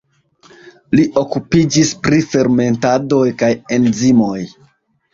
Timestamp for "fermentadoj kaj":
2.33-3.55